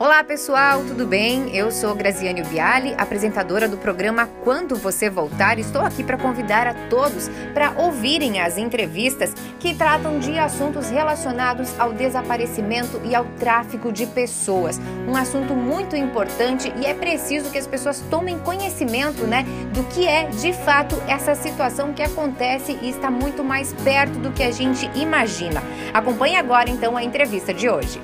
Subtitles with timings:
[0.00, 1.56] Olá pessoal, tudo bem?
[1.56, 5.58] Eu sou Graziane Biali, apresentadora do programa Quando Você Voltar.
[5.58, 11.68] Estou aqui para convidar a todos para ouvirem as entrevistas que tratam de assuntos relacionados
[11.80, 14.80] ao desaparecimento e ao tráfico de pessoas.
[15.08, 19.44] Um assunto muito importante e é preciso que as pessoas tomem conhecimento, né,
[19.74, 24.30] do que é de fato essa situação que acontece e está muito mais perto do
[24.30, 25.60] que a gente imagina.
[25.92, 28.00] Acompanhe agora então a entrevista de hoje.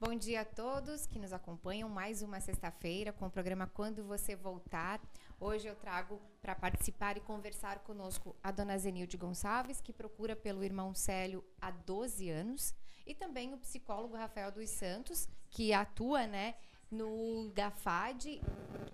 [0.00, 1.88] Bom dia a todos que nos acompanham.
[1.88, 5.00] Mais uma sexta-feira com o programa Quando Você Voltar.
[5.40, 10.62] Hoje eu trago para participar e conversar conosco a dona Zenilde Gonçalves, que procura pelo
[10.62, 12.72] irmão Célio há 12 anos,
[13.04, 16.54] e também o psicólogo Rafael dos Santos, que atua né,
[16.88, 18.40] no GAFAD,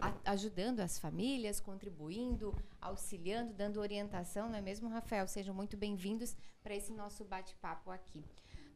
[0.01, 5.29] a, ajudando as famílias, contribuindo, auxiliando, dando orientação, não é mesmo, Rafael?
[5.29, 8.24] Sejam muito bem-vindos para esse nosso bate-papo aqui.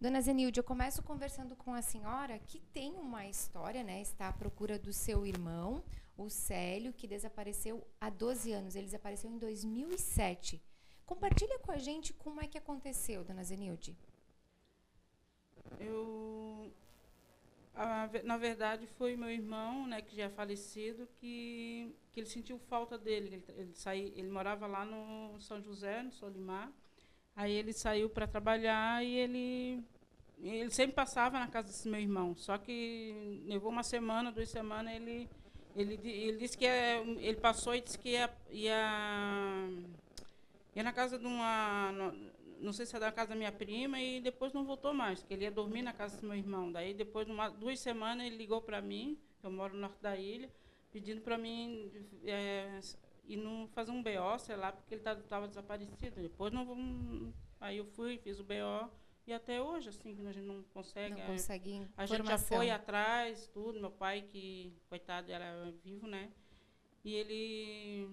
[0.01, 4.01] Dona Zenilde, eu começo conversando com a senhora que tem uma história, né?
[4.01, 5.83] Está à procura do seu irmão,
[6.17, 8.77] o Célio, que desapareceu há 12 anos.
[8.77, 10.62] Ele desapareceu em 2007.
[11.05, 13.98] Compartilha com a gente como é que aconteceu, Dona Zenilde.
[15.81, 16.73] Eu,
[17.75, 22.56] a, na verdade, foi meu irmão, né, que já é falecido, que, que ele sentiu
[22.56, 23.27] falta dele.
[23.34, 26.73] Ele, ele, saí, ele morava lá no São José, no Solimar.
[27.39, 29.84] Aí ele saiu para trabalhar e ele
[30.42, 32.34] ele sempre passava na casa desse meu irmão.
[32.36, 35.28] Só que levou uma semana, duas semanas, ele
[35.77, 39.69] ele, ele disse que ia, ele passou e disse que ia, ia,
[40.75, 41.92] ia na casa de uma
[42.61, 45.33] não sei se era da casa da minha prima e depois não voltou mais, que
[45.33, 46.73] ele ia dormir na casa do meu irmão.
[46.73, 50.50] Daí depois de duas semanas ele ligou para mim, eu moro no norte da ilha,
[50.91, 51.89] pedindo para mim
[52.27, 52.80] é,
[53.29, 56.23] e não fazer um BO, sei lá, porque ele estava tá, desaparecido.
[56.23, 57.35] Depois não vamos.
[57.61, 58.91] Aí eu fui, fiz o BO.
[59.27, 61.15] E até hoje, assim, a gente não consegue.
[61.15, 63.79] Não consegue A gente já foi atrás, tudo.
[63.79, 66.33] Meu pai, que, coitado, era vivo, né?
[67.05, 68.09] E ele,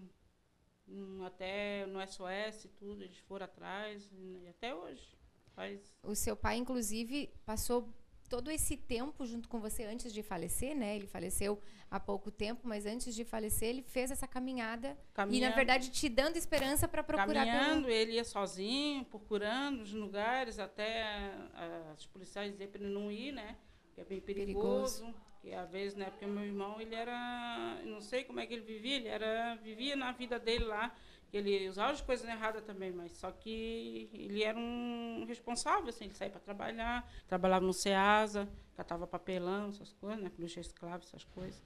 [0.86, 4.12] hum, até no SOS, tudo, eles foram atrás.
[4.12, 5.18] E até hoje.
[5.56, 5.96] Faz...
[6.04, 7.90] O seu pai, inclusive, passou
[8.30, 10.96] todo esse tempo junto com você antes de falecer, né?
[10.96, 11.60] Ele faleceu
[11.90, 14.98] há pouco tempo, mas antes de falecer ele fez essa caminhada
[15.30, 17.46] e na verdade te dando esperança para procurar.
[17.46, 17.94] Caminhando, pelo...
[17.94, 21.32] ele ia sozinho, procurando os lugares até
[21.94, 23.56] as policiais dizer para ele não ir, né?
[23.94, 25.04] Que é bem perigoso.
[25.04, 25.26] perigoso.
[25.42, 26.10] Que às vezes, né?
[26.10, 29.96] Porque meu irmão ele era, não sei como é que ele vivia, ele era vivia
[29.96, 30.96] na vida dele lá
[31.38, 36.14] ele usava as coisas erradas também, mas só que ele era um responsável, assim, ele
[36.14, 41.64] saía para trabalhar, trabalhava no SEASA, catava papelão, essas coisas, né, luz escravo, essas coisas.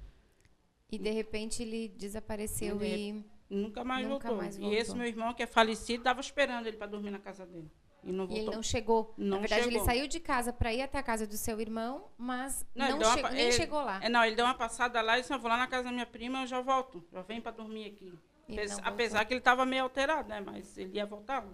[0.92, 4.44] E de repente ele desapareceu e, e nunca, mais, nunca voltou.
[4.44, 4.74] mais, voltou.
[4.74, 7.72] E esse meu irmão que é falecido estava esperando ele para dormir na casa dele.
[8.04, 8.38] E, não voltou.
[8.38, 9.14] e ele não chegou.
[9.18, 9.78] Não na verdade, chegou.
[9.78, 13.12] ele saiu de casa para ir até a casa do seu irmão, mas não, não
[13.14, 14.00] che uma, nem ele, chegou lá.
[14.04, 15.92] É, não, ele deu uma passada lá e disse: Eu vou lá na casa da
[15.92, 17.04] minha prima, eu já volto.
[17.12, 18.18] Já venho para dormir aqui.
[18.52, 20.42] Apesar, apesar que ele estava meio alterado, né?
[20.42, 21.46] Mas ele ia voltar.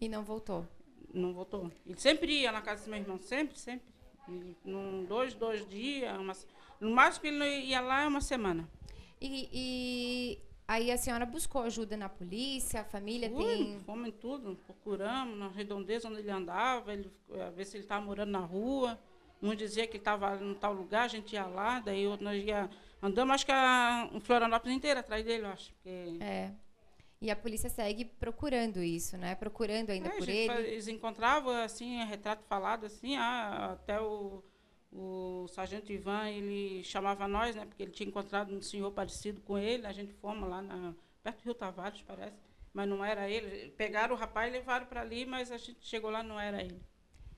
[0.00, 0.66] E não voltou?
[1.16, 1.70] Não voltou.
[1.86, 3.86] Ele sempre ia na casa do meu irmão, sempre, sempre.
[4.28, 6.32] Ele, num, dois, dois dias, uma,
[6.80, 8.68] no máximo que ele ia lá é uma semana.
[9.20, 10.38] E, e
[10.68, 13.80] aí a senhora buscou ajuda na polícia, a família Ui, tem...
[13.80, 17.10] Fomos em tudo, procuramos na redondeza onde ele andava, ele,
[17.40, 18.98] a ver se ele estava morando na rua.
[19.40, 22.70] Um dizia que estava em tal lugar, a gente ia lá, daí outro nós ia
[23.02, 25.72] Andamos, acho que a Florianópolis inteira atrás dele, eu acho.
[25.74, 26.16] Porque...
[26.20, 26.50] É.
[27.20, 29.34] E a polícia segue procurando isso, né?
[29.34, 30.52] Procurando ainda é, por ele.
[30.68, 34.44] Eles encontravam, assim, retrato falado, assim, ah, até o,
[34.92, 37.64] o sargento Ivan, ele chamava nós, né?
[37.64, 39.86] Porque ele tinha encontrado um senhor parecido com ele.
[39.86, 42.36] A gente fomos lá na, perto do Rio Tavares, parece.
[42.72, 43.70] Mas não era ele.
[43.70, 46.80] Pegaram o rapaz e levaram para ali, mas a gente chegou lá não era ele.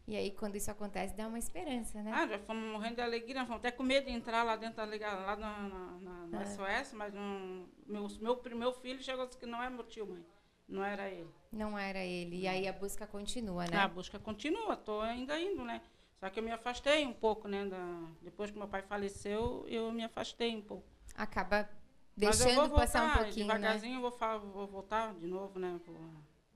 [0.09, 2.11] E aí, quando isso acontece, dá uma esperança, né?
[2.15, 5.37] Ah, já fomos morrendo de alegria, fomos até com medo de entrar lá dentro, lá
[5.37, 9.69] na, na, na, SOS, mas um, meu, meu, meu filho chegou disse que não é
[9.69, 10.25] meu tio, mãe.
[10.67, 11.29] Não era ele.
[11.53, 12.41] Não era ele.
[12.41, 13.77] E aí a busca continua, né?
[13.77, 15.83] Ah, a busca continua, estou ainda indo, né?
[16.19, 17.67] Só que eu me afastei um pouco, né?
[17.67, 20.89] Da, depois que meu pai faleceu, eu me afastei um pouco.
[21.15, 21.69] Acaba
[22.17, 23.55] deixando voltar, passar um pouquinho, né?
[23.55, 24.07] devagarzinho né?
[24.07, 25.79] eu vou, vou voltar de novo, né?
[25.87, 25.97] Vou,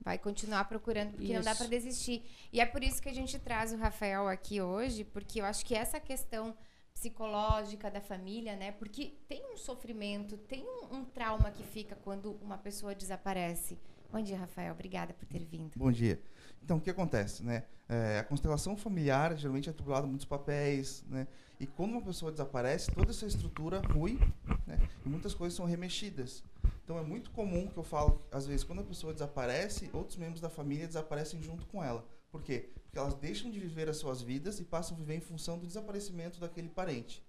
[0.03, 1.33] Vai continuar procurando, porque isso.
[1.33, 2.23] não dá para desistir.
[2.51, 5.65] E é por isso que a gente traz o Rafael aqui hoje, porque eu acho
[5.65, 6.55] que essa questão
[6.93, 8.71] psicológica da família, né?
[8.73, 13.77] Porque tem um sofrimento, tem um, um trauma que fica quando uma pessoa desaparece.
[14.11, 14.73] Bom dia, Rafael.
[14.73, 15.71] Obrigada por ter vindo.
[15.75, 16.21] Bom dia.
[16.63, 17.63] Então, o que acontece, né?
[17.89, 21.27] É, a constelação familiar geralmente é atribulada muitos papéis, né?
[21.59, 24.19] E quando uma pessoa desaparece, toda essa estrutura rui,
[24.67, 24.77] né?
[25.05, 26.43] E muitas coisas são remexidas.
[26.83, 30.41] Então é muito comum que eu falo, às vezes, quando a pessoa desaparece, outros membros
[30.41, 32.05] da família desaparecem junto com ela.
[32.29, 32.69] Por quê?
[32.83, 35.65] Porque elas deixam de viver as suas vidas e passam a viver em função do
[35.65, 37.23] desaparecimento daquele parente.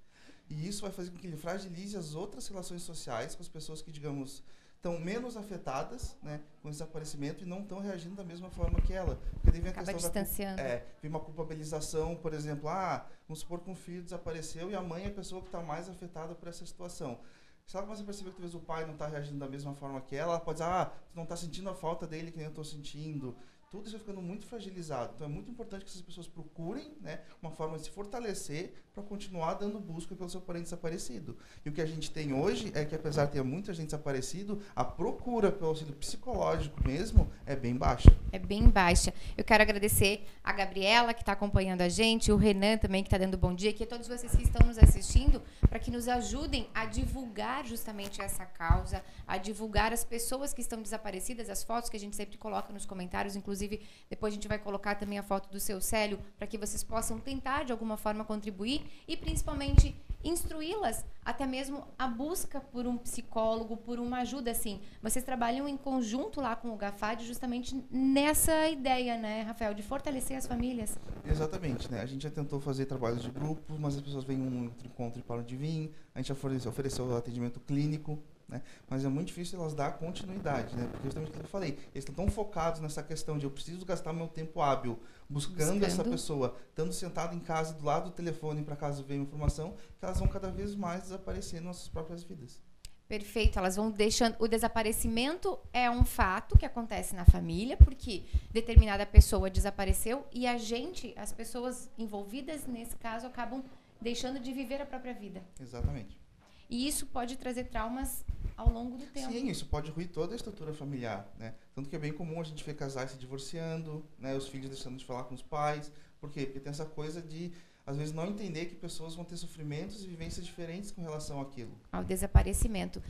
[0.49, 3.81] E isso vai fazer com que ele fragilize as outras relações sociais com as pessoas
[3.81, 4.43] que, digamos,
[4.85, 8.93] estão menos afetadas né, com o desaparecimento e não estão reagindo da mesma forma que
[8.93, 9.19] ela.
[9.35, 10.56] Porque daí vem a Acaba questão distanciando.
[10.56, 14.75] Da, é, vem uma culpabilização, por exemplo, ah, vamos supor que um filho desapareceu e
[14.75, 17.19] a mãe é a pessoa que está mais afetada por essa situação.
[17.67, 20.01] Se ela começa a perceber que talvez o pai não está reagindo da mesma forma
[20.01, 22.47] que ela, ela pode dizer, ah, tu não está sentindo a falta dele que nem
[22.47, 23.37] eu estou sentindo
[23.75, 25.15] tudo isso vai ficando muito fragilizado.
[25.17, 29.03] Então é muito importante que essas pessoas procurem né, uma forma de se fortalecer para
[29.03, 31.37] continuar dando busca pelo seu parente desaparecido.
[31.65, 34.62] E o que a gente tem hoje é que, apesar de ter muita gente desaparecido,
[34.76, 38.17] a procura pelo auxílio psicológico mesmo é bem baixa.
[38.31, 39.12] É bem baixa.
[39.37, 43.19] Eu quero agradecer a Gabriela, que está acompanhando a gente, o Renan também, que está
[43.19, 46.69] dando bom dia, que a todos vocês que estão nos assistindo, para que nos ajudem
[46.73, 51.97] a divulgar justamente essa causa, a divulgar as pessoas que estão desaparecidas, as fotos que
[51.97, 53.64] a gente sempre coloca nos comentários, inclusive
[54.09, 57.19] depois a gente vai colocar também a foto do seu Célio, para que vocês possam
[57.19, 59.95] tentar de alguma forma contribuir e principalmente
[60.25, 64.81] instruí-las até mesmo a busca por um psicólogo, por uma ajuda assim.
[65.03, 70.37] Vocês trabalham em conjunto lá com o GAFAD justamente nessa ideia, né, Rafael, de fortalecer
[70.37, 70.99] as famílias.
[71.25, 72.01] Exatamente, né?
[72.01, 75.23] A gente já tentou fazer trabalhos de grupo, mas as pessoas vêm um encontro e
[75.23, 75.95] param de vir.
[76.15, 78.62] A gente já ofereceu, ofereceu atendimento clínico, né?
[78.88, 80.88] Mas é muito difícil elas dar continuidade, né?
[80.91, 83.85] porque justamente o que eu falei, eles estão tão focados nessa questão de eu preciso
[83.85, 84.99] gastar meu tempo hábil
[85.29, 85.85] buscando, buscando.
[85.85, 90.05] essa pessoa, estando sentado em casa do lado do telefone para caso venha informação, que
[90.05, 92.61] elas vão cada vez mais desaparecer nas suas próprias vidas.
[93.06, 94.35] Perfeito, elas vão deixando.
[94.38, 100.56] O desaparecimento é um fato que acontece na família, porque determinada pessoa desapareceu e a
[100.56, 103.62] gente, as pessoas envolvidas nesse caso, acabam
[104.00, 105.43] deixando de viver a própria vida.
[105.61, 106.24] Exatamente.
[106.69, 108.25] E isso pode trazer traumas
[108.57, 109.33] ao longo do tempo.
[109.33, 111.55] Sim, isso pode ruir toda a estrutura familiar, né?
[111.75, 114.35] Tanto que é bem comum a gente ver casais se divorciando, né?
[114.35, 115.91] Os filhos deixando de falar com os pais.
[116.21, 116.47] Por quê?
[116.47, 117.53] Porque tem essa coisa de
[117.87, 121.73] às vezes não entender que pessoas vão ter sofrimentos e vivências diferentes com relação àquilo.
[121.93, 123.03] Ao desaparecimento.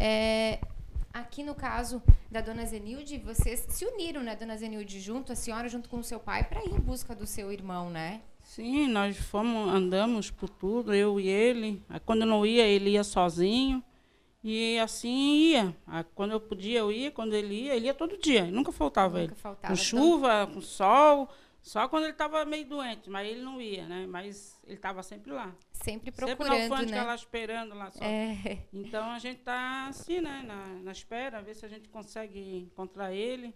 [0.00, 0.58] É,
[1.12, 5.68] aqui no caso da dona Zenilde, vocês se uniram, né, dona Zenilde, junto, a senhora
[5.68, 8.22] junto com o seu pai, para ir em busca do seu irmão, né?
[8.40, 11.82] Sim, nós fomos, andamos por tudo, eu e ele.
[12.04, 13.82] Quando não ia, ele ia sozinho.
[14.42, 15.76] E assim ia.
[16.14, 17.10] Quando eu podia, eu ia.
[17.12, 18.44] Quando ele ia, ele ia todo dia.
[18.46, 19.40] Nunca faltava Nunca ele.
[19.40, 21.28] Faltava com chuva, com sol.
[21.62, 24.04] Só quando ele estava meio doente, mas ele não ia, né?
[24.08, 25.54] Mas ele estava sempre lá.
[25.72, 27.02] Sempre procurando, sempre né?
[27.04, 28.04] lá esperando lá só.
[28.04, 28.66] É.
[28.72, 30.42] Então a gente está assim, né?
[30.44, 33.54] Na, na espera, ver se a gente consegue encontrar ele.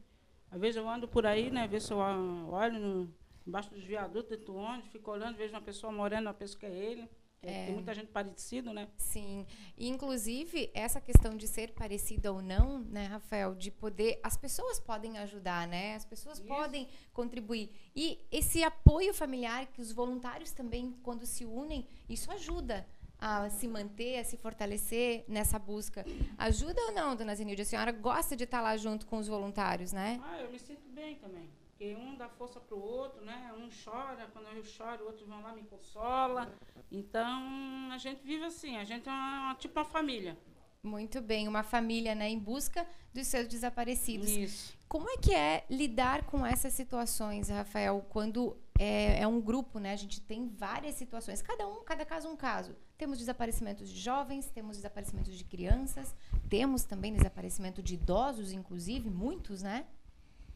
[0.49, 1.67] Às vezes eu ando por aí, né?
[1.67, 3.15] Ver se eu olho no,
[3.45, 6.71] embaixo dos viadutos, dentro ônibus, fico olhando, vejo uma pessoa morena, eu penso que é
[6.71, 7.11] ele.
[7.51, 7.67] É.
[7.67, 8.89] Tem muita gente parecida, né?
[8.97, 9.47] Sim.
[9.77, 14.21] E, inclusive, essa questão de ser parecida ou não, né, Rafael, de poder.
[14.23, 15.95] As pessoas podem ajudar, né?
[15.95, 16.47] As pessoas Isso.
[16.47, 17.71] podem contribuir.
[17.95, 22.87] E esse apoio familiar, que os voluntários também, quando se unem, isso ajuda
[23.19, 26.05] a se manter, a se fortalecer nessa busca.
[26.37, 27.63] Ajuda ou não, dona Zenilde?
[27.63, 30.21] A senhora gosta de estar lá junto com os voluntários, né?
[30.23, 31.49] Ah, eu me sinto bem também.
[31.77, 33.53] Porque um dá força para o outro, né?
[33.55, 36.51] Um chora, quando eu choro, o outro vão lá me consola.
[36.91, 40.39] Então, a gente vive assim, a gente é uma, tipo uma família.
[40.83, 44.31] Muito bem, uma família, né, em busca dos seus desaparecidos.
[44.31, 44.79] Isso.
[44.89, 49.93] Como é que é lidar com essas situações, Rafael, quando é, é, um grupo, né?
[49.93, 52.75] A gente tem várias situações, cada um, cada caso um caso.
[52.97, 56.15] Temos desaparecimentos de jovens, temos desaparecimentos de crianças,
[56.49, 59.85] temos também desaparecimento de idosos, inclusive, muitos, né?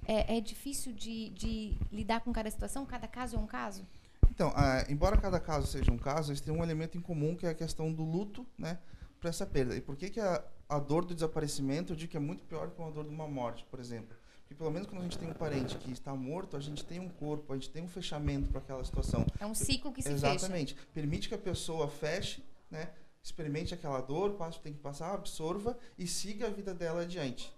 [0.06, 2.84] É, é difícil de, de, lidar com cada situação?
[2.86, 3.86] Cada caso é um caso?
[4.30, 7.46] Então, ah, embora cada caso seja um caso, eles têm um elemento em comum que
[7.46, 8.78] é a questão do luto, né,
[9.20, 9.76] para essa perda.
[9.76, 12.70] E por que, que a, a dor do desaparecimento eu digo que é muito pior
[12.70, 14.16] que uma dor de uma morte, por exemplo?
[14.42, 16.98] Porque pelo menos quando a gente tem um parente que está morto, a gente tem
[16.98, 19.24] um corpo, a gente tem um fechamento para aquela situação.
[19.38, 20.40] É um ciclo que se Exatamente.
[20.40, 20.46] fecha.
[20.46, 20.76] Exatamente.
[20.92, 22.90] Permite que a pessoa feche, né,
[23.22, 27.02] experimente aquela dor, passe o que tem que passar, absorva e siga a vida dela
[27.02, 27.52] adiante.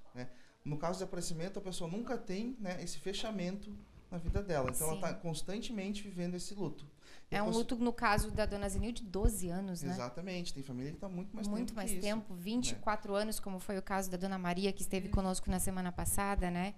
[0.65, 3.77] No caso de desaparecimento, a pessoa nunca tem né, esse fechamento
[4.11, 4.71] na vida dela.
[4.71, 4.99] Então, Sim.
[4.99, 6.87] ela está constantemente vivendo esse luto.
[7.31, 9.91] É um luto, no caso da dona Zenil, de 12 anos, né?
[9.91, 10.53] Exatamente.
[10.53, 13.23] Tem família que está muito mais muito tempo mais tempo, 24 né?
[13.23, 16.75] anos, como foi o caso da dona Maria, que esteve conosco na semana passada, né?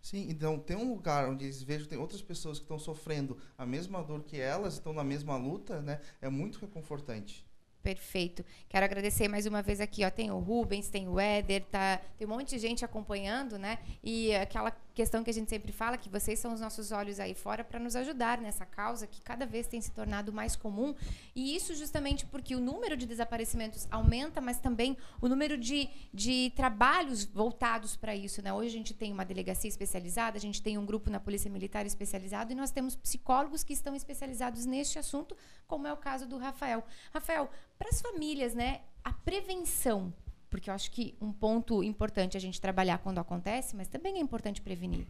[0.00, 3.66] Sim, então tem um lugar onde eles vejam tem outras pessoas que estão sofrendo a
[3.66, 6.00] mesma dor que elas, estão na mesma luta, né?
[6.20, 7.44] É muito reconfortante.
[7.86, 8.44] Perfeito.
[8.68, 10.10] Quero agradecer mais uma vez aqui, ó.
[10.10, 13.78] Tem o Rubens, tem o Éder, tá, tem um monte de gente acompanhando, né?
[14.02, 17.34] E aquela questão que a gente sempre fala, que vocês são os nossos olhos aí
[17.34, 20.94] fora para nos ajudar nessa causa que cada vez tem se tornado mais comum.
[21.34, 26.50] E isso justamente porque o número de desaparecimentos aumenta, mas também o número de, de
[26.56, 28.40] trabalhos voltados para isso.
[28.40, 28.50] Né?
[28.50, 31.84] Hoje a gente tem uma delegacia especializada, a gente tem um grupo na Polícia Militar
[31.84, 35.36] especializado e nós temos psicólogos que estão especializados neste assunto,
[35.66, 36.82] como é o caso do Rafael.
[37.12, 40.10] Rafael, para as famílias, né, a prevenção
[40.56, 44.20] porque eu acho que um ponto importante a gente trabalhar quando acontece, mas também é
[44.20, 45.06] importante prevenir.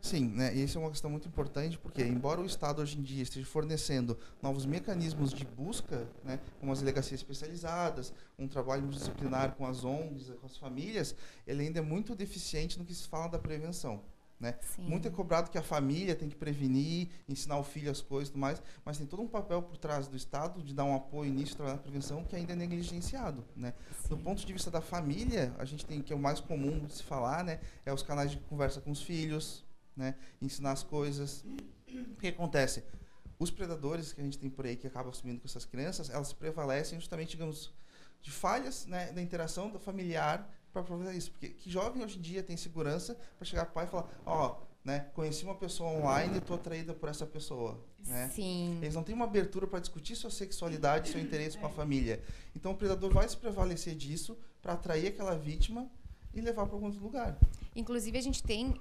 [0.00, 0.56] Sim, né?
[0.56, 3.44] E isso é uma questão muito importante, porque embora o Estado hoje em dia esteja
[3.44, 9.84] fornecendo novos mecanismos de busca, né, como as delegacias especializadas, um trabalho disciplinar com as
[9.84, 11.14] ONGs, com as famílias,
[11.46, 14.02] ele ainda é muito deficiente no que se fala da prevenção.
[14.40, 14.54] Né?
[14.78, 18.32] Muito é cobrado que a família tem que prevenir, ensinar o filho as coisas e
[18.32, 21.32] tudo mais, mas tem todo um papel por trás do Estado de dar um apoio
[21.32, 23.44] nisso, trabalhar na prevenção, que ainda é negligenciado.
[23.56, 23.74] Né?
[24.08, 26.94] Do ponto de vista da família, a gente tem que é o mais comum de
[26.94, 27.58] se falar, né?
[27.84, 29.64] é os canais de conversa com os filhos,
[29.96, 30.14] né?
[30.40, 31.44] ensinar as coisas.
[31.88, 32.84] O que acontece?
[33.40, 36.32] Os predadores que a gente tem por aí que acabam assumindo com essas crianças, elas
[36.32, 37.72] prevalecem justamente, digamos,
[38.20, 41.30] de falhas né, da interação do familiar para aproveitar isso.
[41.30, 44.08] Porque que jovem hoje em dia tem segurança para chegar para o pai e falar,
[44.24, 47.78] ó, oh, né, conheci uma pessoa online e estou atraída por essa pessoa.
[48.06, 48.30] Né?
[48.34, 48.78] Sim.
[48.80, 52.22] Eles não têm uma abertura para discutir sua sexualidade, seu interesse com a família.
[52.54, 55.90] Então o predador vai se prevalecer disso para atrair aquela vítima
[56.34, 57.38] e levar para algum outro lugar.
[57.74, 58.74] Inclusive, a gente tem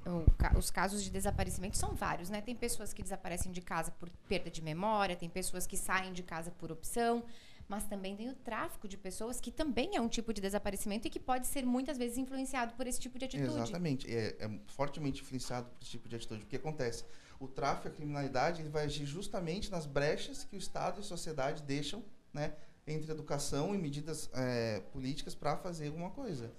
[0.58, 2.41] os casos de desaparecimento, são vários, né?
[2.41, 6.24] Tem pessoas que desaparecem de casa por perda de memória, tem pessoas que saem de
[6.24, 7.24] casa por opção
[7.68, 11.10] mas também tem o tráfico de pessoas, que também é um tipo de desaparecimento e
[11.10, 13.50] que pode ser muitas vezes influenciado por esse tipo de atitude.
[13.50, 16.44] Exatamente, é, é fortemente influenciado por esse tipo de atitude.
[16.44, 17.04] O que acontece?
[17.40, 21.04] O tráfico, a criminalidade, ele vai agir justamente nas brechas que o Estado e a
[21.04, 22.56] sociedade deixam, né,
[22.86, 26.52] entre educação e medidas é, políticas para fazer alguma coisa.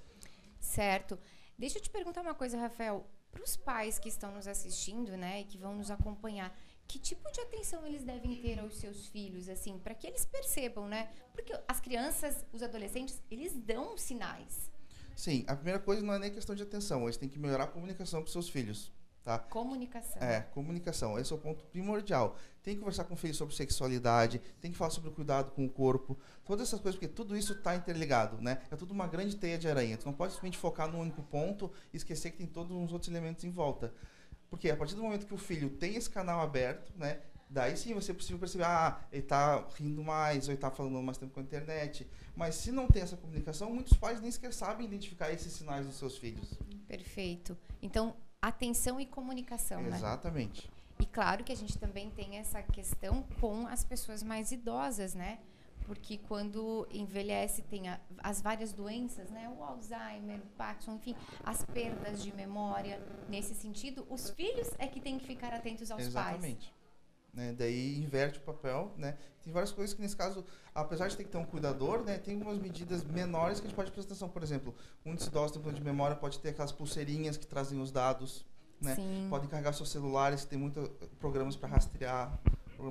[0.60, 1.18] Certo.
[1.58, 3.06] Deixa eu te perguntar uma coisa, Rafael.
[3.32, 6.56] Para os pais que estão nos assistindo, né, e que vão nos acompanhar,
[6.88, 10.88] que tipo de atenção eles devem ter aos seus filhos, assim, para que eles percebam,
[10.88, 11.10] né?
[11.34, 14.70] Porque as crianças, os adolescentes, eles dão sinais.
[15.14, 17.66] Sim, a primeira coisa não é nem questão de atenção, eles têm que melhorar a
[17.68, 18.90] comunicação com seus filhos.
[19.22, 19.38] Tá?
[19.38, 20.22] Comunicação.
[20.22, 21.18] É, comunicação.
[21.18, 22.38] Esse é o ponto primordial.
[22.62, 25.66] Tem que conversar com o filho sobre sexualidade, tem que falar sobre o cuidado com
[25.66, 28.62] o corpo, todas essas coisas, porque tudo isso está interligado, né?
[28.70, 29.98] É tudo uma grande teia de aranha.
[29.98, 33.10] Tu não pode simplesmente focar num único ponto e esquecer que tem todos os outros
[33.10, 33.92] elementos em volta.
[34.50, 37.20] Porque a partir do momento que o filho tem esse canal aberto, né?
[37.50, 41.02] Daí sim você é possível perceber, ah, ele está rindo mais, ou ele está falando
[41.02, 42.06] mais tempo com a internet.
[42.36, 45.96] Mas se não tem essa comunicação, muitos pais nem sequer sabem identificar esses sinais dos
[45.96, 46.58] seus filhos.
[46.86, 47.56] Perfeito.
[47.80, 49.90] Então, atenção e comunicação, Exatamente.
[49.90, 50.08] né?
[50.08, 50.70] Exatamente.
[51.00, 55.38] E claro que a gente também tem essa questão com as pessoas mais idosas, né?
[55.88, 59.48] Porque quando envelhece tem a, as várias doenças, né?
[59.48, 63.02] O Alzheimer, o Parkinson, enfim, as perdas de memória.
[63.26, 66.40] Nesse sentido, os filhos é que têm que ficar atentos aos Exatamente.
[66.40, 66.44] pais.
[66.44, 66.74] Exatamente.
[67.32, 67.54] Né?
[67.54, 69.16] Daí inverte o papel, né?
[69.42, 72.18] Tem várias coisas que nesse caso, apesar de ter que ter um cuidador, né?
[72.18, 74.28] Tem algumas medidas menores que a gente pode prestar atenção.
[74.28, 74.74] Por exemplo,
[75.06, 78.44] um idosos tem plano de memória pode ter aquelas pulseirinhas que trazem os dados,
[78.78, 78.94] né?
[78.94, 79.26] Sim.
[79.30, 80.86] Podem carregar seus celulares, tem muitos
[81.18, 82.38] programas para rastrear.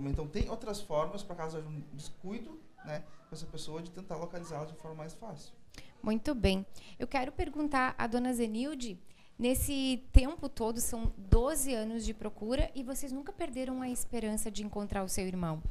[0.10, 4.16] Então tem outras formas para caso haja um descuido né, com essa pessoa de tentar
[4.16, 5.54] localizá-la de forma mais fácil.
[6.02, 6.66] Muito bem.
[6.98, 8.98] Eu quero perguntar à dona Zenilde,
[9.38, 14.64] nesse tempo todo, são 12 anos de procura e vocês nunca perderam a esperança de
[14.64, 15.62] encontrar o seu irmão?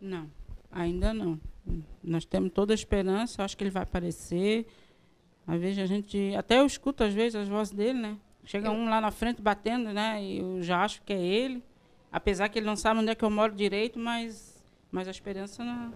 [0.00, 0.30] Não,
[0.70, 1.40] ainda não.
[2.02, 4.66] Nós temos toda a esperança, acho que ele vai aparecer.
[5.46, 6.34] Às vezes a gente.
[6.36, 8.18] Até eu escuto às vezes as vozes dele, né?
[8.44, 8.72] Chega eu...
[8.72, 10.22] um lá na frente batendo, né?
[10.22, 11.62] E eu já acho que é ele.
[12.10, 15.62] Apesar que ele não sabe onde é que eu moro direito, mas, mas a esperança
[15.62, 15.92] não,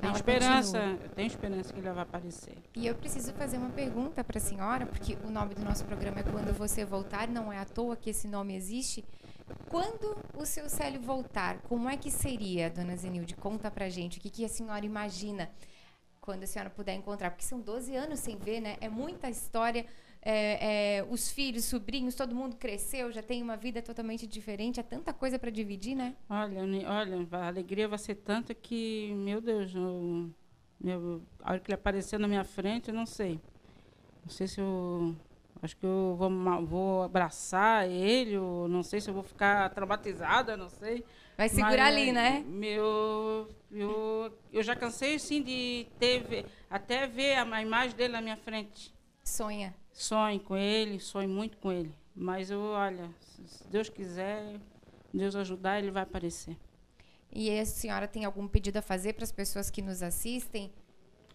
[0.00, 2.56] tem esperança, tem esperança que ele vai aparecer.
[2.74, 6.20] E eu preciso fazer uma pergunta para a senhora, porque o nome do nosso programa
[6.20, 9.04] é Quando Você Voltar, não é à toa que esse nome existe.
[9.68, 13.34] Quando o seu Célio voltar, como é que seria, dona Zenilde?
[13.34, 15.50] Conta pra gente, o que, que a senhora imagina
[16.20, 17.30] quando a senhora puder encontrar?
[17.30, 18.76] Porque são 12 anos sem ver, né?
[18.80, 19.84] É muita história
[20.22, 24.82] é, é, os filhos, sobrinhos, todo mundo cresceu, já tem uma vida totalmente diferente, há
[24.82, 26.14] tanta coisa para dividir, né?
[26.28, 30.30] Olha, olha, a alegria vai ser tanta que, meu Deus, eu,
[30.78, 33.40] meu, a hora que ele aparecer na minha frente, eu não sei.
[34.22, 35.14] Não sei se eu.
[35.62, 36.30] Acho que eu vou,
[36.66, 41.04] vou abraçar ele, ou não sei se eu vou ficar traumatizada, não sei.
[41.36, 42.42] Vai segurar Mas, ali, né?
[42.46, 48.38] Meu, eu, eu já cansei, sim, de ter, até ver a imagem dele na minha
[48.38, 48.94] frente.
[49.22, 49.74] Sonha.
[50.04, 51.92] Sonho com ele, sonho muito com ele.
[52.16, 53.10] Mas eu, olha,
[53.44, 54.58] se Deus quiser,
[55.12, 56.56] Deus ajudar, ele vai aparecer.
[57.30, 60.72] E a senhora tem algum pedido a fazer para as pessoas que nos assistem?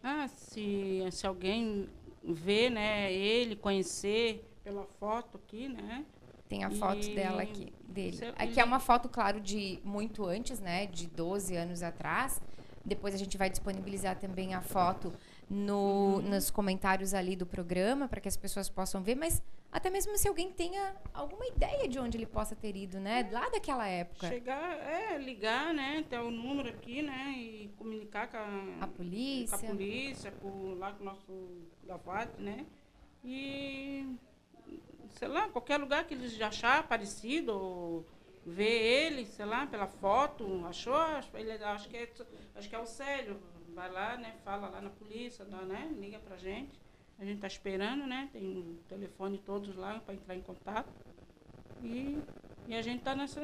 [0.03, 1.87] Ah, se, se alguém
[2.23, 6.03] ver, né, ele, conhecer pela foto aqui, né,
[6.49, 8.17] Tem a foto E- dela aqui, dele.
[8.17, 10.85] Seu- Aqui é uma foto, claro, de muito antes, né?
[10.87, 12.39] De 12 anos atrás.
[12.83, 15.11] Depois a gente vai disponibilizar também a foto
[15.49, 19.15] no, nos comentários ali do programa, para que as pessoas possam ver.
[19.15, 23.29] Mas até mesmo se alguém tenha alguma ideia de onde ele possa ter ido, né?
[23.31, 24.27] Lá daquela época.
[24.27, 26.03] Chegar, é, ligar, né?
[26.09, 27.33] Ter o número aqui, né?
[27.37, 29.57] E comunicar com a, A polícia.
[29.57, 32.65] com a polícia, com, lá com o nosso gavate, né?
[33.23, 34.17] E,
[35.09, 38.05] sei lá, qualquer lugar que eles achar parecido, ou
[38.45, 42.09] ver ele, sei lá, pela foto, achou, acho, ele, acho, que é,
[42.55, 43.41] acho que é o Célio.
[43.75, 44.33] Vai lá, né?
[44.45, 45.91] Fala lá na polícia, dá, né?
[45.99, 46.79] Liga pra gente.
[47.19, 48.29] A gente tá esperando, né?
[48.31, 50.87] Tem o telefone todos lá para entrar em contato.
[51.83, 52.17] E,
[52.69, 53.41] e a gente tá nessa,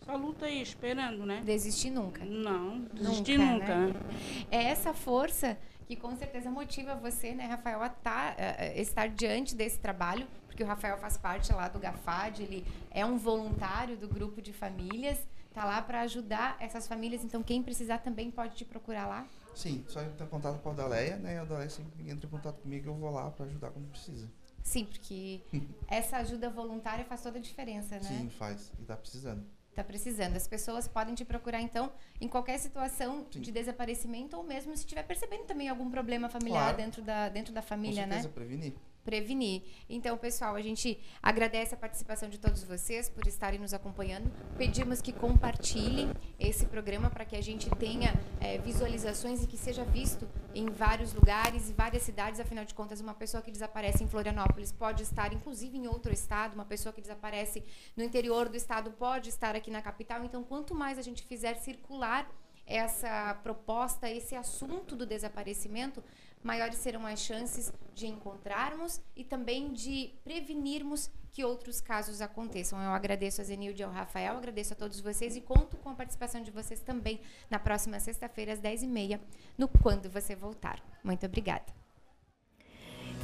[0.00, 1.42] essa luta aí, esperando, né?
[1.44, 2.24] Desistir nunca.
[2.24, 3.98] Não, desistir Nunca, nunca.
[3.98, 4.46] né?
[4.50, 9.54] É essa força que com certeza motiva você, né, Rafael, a tá, a estar diante
[9.54, 14.08] desse trabalho, porque o Rafael faz parte lá do GAFAD, ele é um voluntário do
[14.08, 18.64] grupo de famílias, tá lá para ajudar essas famílias, então quem precisar também pode te
[18.66, 19.26] procurar lá.
[19.58, 21.34] Sim, só entrar em contato com a Daleia, né?
[21.34, 23.88] E a Daleia sempre entra em contato comigo e eu vou lá para ajudar quando
[23.88, 24.30] precisa.
[24.62, 25.40] Sim, porque
[25.88, 28.02] essa ajuda voluntária faz toda a diferença, né?
[28.02, 28.72] Sim, faz.
[28.78, 29.44] E tá precisando.
[29.74, 30.36] Tá precisando.
[30.36, 33.40] As pessoas podem te procurar, então, em qualquer situação Sim.
[33.40, 36.76] de desaparecimento ou mesmo se estiver percebendo também algum problema familiar Claro.
[36.76, 38.14] dentro, da, dentro da Com família, né?
[38.22, 38.74] certeza, prevenir.
[39.04, 39.62] Prevenir.
[39.88, 44.30] Então, pessoal, a gente agradece a participação de todos vocês por estarem nos acompanhando.
[44.56, 49.84] Pedimos que compartilhem esse programa para que a gente tenha eh, visualizações e que seja
[49.84, 52.40] visto em vários lugares e várias cidades.
[52.40, 56.54] Afinal de contas, uma pessoa que desaparece em Florianópolis pode estar, inclusive, em outro estado.
[56.54, 57.62] Uma pessoa que desaparece
[57.96, 60.24] no interior do estado pode estar aqui na capital.
[60.24, 62.28] Então, quanto mais a gente fizer circular
[62.68, 66.04] essa proposta, esse assunto do desaparecimento,
[66.42, 72.82] maiores serão as chances de encontrarmos e também de prevenirmos que outros casos aconteçam.
[72.82, 75.94] Eu agradeço a Zenilde e ao Rafael, agradeço a todos vocês e conto com a
[75.94, 79.20] participação de vocês também na próxima sexta-feira, às 10h30,
[79.56, 80.82] no Quando Você Voltar.
[81.04, 81.77] Muito obrigada.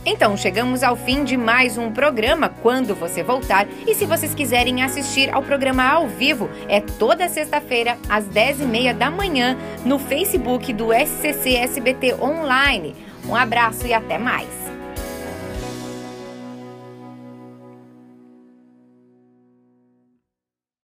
[0.07, 3.67] Então, chegamos ao fim de mais um programa Quando Você Voltar.
[3.87, 9.11] E se vocês quiserem assistir ao programa ao vivo, é toda sexta-feira, às 10h30 da
[9.11, 12.95] manhã, no Facebook do SCC SBT Online.
[13.27, 14.64] Um abraço e até mais!